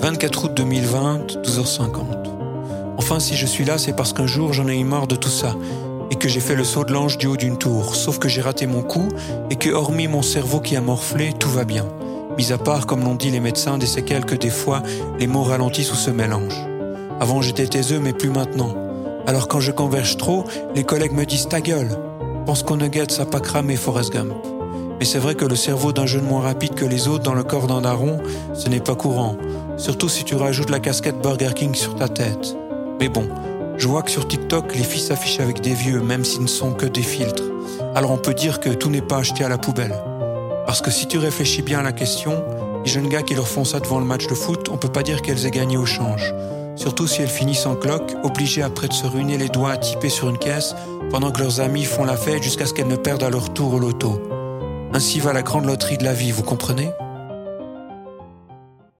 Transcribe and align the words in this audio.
24 0.00 0.44
août 0.44 0.52
2020, 0.54 1.42
12h50. 1.42 1.90
Enfin, 2.98 3.18
si 3.18 3.34
je 3.34 3.46
suis 3.46 3.64
là, 3.64 3.78
c'est 3.78 3.94
parce 3.94 4.12
qu'un 4.12 4.28
jour 4.28 4.52
j'en 4.52 4.68
ai 4.68 4.78
eu 4.78 4.84
marre 4.84 5.08
de 5.08 5.16
tout 5.16 5.28
ça 5.28 5.56
et 6.12 6.14
que 6.14 6.28
j'ai 6.28 6.38
fait 6.38 6.54
le 6.54 6.62
saut 6.62 6.84
de 6.84 6.92
l'ange 6.92 7.18
du 7.18 7.26
haut 7.26 7.36
d'une 7.36 7.58
tour, 7.58 7.96
sauf 7.96 8.18
que 8.18 8.28
j'ai 8.28 8.40
raté 8.40 8.66
mon 8.66 8.82
coup 8.82 9.08
et 9.50 9.56
que 9.56 9.70
hormis 9.70 10.06
mon 10.06 10.22
cerveau 10.22 10.60
qui 10.60 10.76
a 10.76 10.80
morflé, 10.80 11.32
tout 11.32 11.50
va 11.50 11.64
bien. 11.64 11.84
Mis 12.36 12.52
à 12.52 12.58
part, 12.58 12.86
comme 12.86 13.02
l'ont 13.02 13.16
dit 13.16 13.30
les 13.30 13.40
médecins, 13.40 13.76
des 13.76 13.86
séquelles 13.86 14.24
que 14.24 14.36
des 14.36 14.50
fois 14.50 14.82
les 15.18 15.26
mots 15.26 15.42
ralentissent 15.42 15.92
ou 15.92 15.96
se 15.96 16.10
mélangent. 16.10 16.66
Avant 17.18 17.42
j'étais 17.42 17.66
taiseux, 17.66 17.98
mais 17.98 18.12
plus 18.12 18.30
maintenant. 18.30 18.74
Alors 19.26 19.48
quand 19.48 19.60
je 19.60 19.72
converge 19.72 20.16
trop, 20.16 20.44
les 20.76 20.84
collègues 20.84 21.12
me 21.12 21.26
disent 21.26 21.48
ta 21.48 21.60
gueule. 21.60 21.98
Pense 22.46 22.62
qu'on 22.62 22.76
ne 22.76 22.86
guette 22.86 23.10
ça 23.10 23.26
pas 23.26 23.40
cramé 23.40 23.74
Forrest 23.74 24.12
Gump. 24.12 24.32
Mais 24.98 25.04
c'est 25.04 25.18
vrai 25.18 25.34
que 25.34 25.44
le 25.44 25.56
cerveau 25.56 25.92
d'un 25.92 26.06
jeune 26.06 26.24
moins 26.24 26.40
rapide 26.40 26.74
que 26.74 26.84
les 26.84 27.08
autres 27.08 27.22
dans 27.22 27.34
le 27.34 27.44
corps 27.44 27.66
d'un 27.66 27.80
daron, 27.80 28.18
ce 28.54 28.68
n'est 28.68 28.80
pas 28.80 28.94
courant. 28.94 29.36
Surtout 29.78 30.08
si 30.08 30.24
tu 30.24 30.34
rajoutes 30.34 30.70
la 30.70 30.80
casquette 30.80 31.22
Burger 31.22 31.52
King 31.54 31.72
sur 31.72 31.94
ta 31.94 32.08
tête. 32.08 32.56
Mais 32.98 33.08
bon, 33.08 33.28
je 33.76 33.86
vois 33.86 34.02
que 34.02 34.10
sur 34.10 34.26
TikTok, 34.26 34.74
les 34.74 34.82
filles 34.82 35.00
s'affichent 35.00 35.38
avec 35.38 35.60
des 35.60 35.72
vieux, 35.72 36.00
même 36.00 36.24
s'ils 36.24 36.42
ne 36.42 36.48
sont 36.48 36.72
que 36.72 36.84
des 36.84 37.02
filtres. 37.02 37.44
Alors 37.94 38.10
on 38.10 38.18
peut 38.18 38.34
dire 38.34 38.58
que 38.58 38.70
tout 38.70 38.90
n'est 38.90 39.00
pas 39.00 39.18
acheté 39.18 39.44
à 39.44 39.48
la 39.48 39.56
poubelle. 39.56 39.94
Parce 40.66 40.82
que 40.82 40.90
si 40.90 41.06
tu 41.06 41.18
réfléchis 41.18 41.62
bien 41.62 41.78
à 41.78 41.82
la 41.84 41.92
question, 41.92 42.42
les 42.84 42.90
jeunes 42.90 43.08
gars 43.08 43.22
qui 43.22 43.36
leur 43.36 43.46
font 43.46 43.64
ça 43.64 43.78
devant 43.78 44.00
le 44.00 44.04
match 44.04 44.26
de 44.26 44.34
foot, 44.34 44.68
on 44.68 44.78
peut 44.78 44.88
pas 44.88 45.04
dire 45.04 45.22
qu'elles 45.22 45.46
aient 45.46 45.52
gagné 45.52 45.76
au 45.76 45.86
change. 45.86 46.34
Surtout 46.74 47.06
si 47.06 47.22
elles 47.22 47.28
finissent 47.28 47.66
en 47.66 47.76
cloque, 47.76 48.16
obligées 48.24 48.62
après 48.62 48.88
de 48.88 48.92
se 48.92 49.06
ruiner 49.06 49.38
les 49.38 49.48
doigts 49.48 49.70
à 49.70 49.76
typer 49.76 50.08
sur 50.08 50.28
une 50.28 50.38
caisse, 50.38 50.74
pendant 51.10 51.30
que 51.30 51.40
leurs 51.40 51.60
amis 51.60 51.84
font 51.84 52.04
la 52.04 52.16
fête 52.16 52.42
jusqu'à 52.42 52.66
ce 52.66 52.74
qu'elles 52.74 52.88
ne 52.88 52.96
perdent 52.96 53.22
à 53.22 53.30
leur 53.30 53.54
tour 53.54 53.74
au 53.74 53.78
loto. 53.78 54.20
Ainsi 54.92 55.20
va 55.20 55.32
la 55.32 55.42
grande 55.42 55.66
loterie 55.66 55.98
de 55.98 56.04
la 56.04 56.14
vie, 56.14 56.32
vous 56.32 56.42
comprenez? 56.42 56.90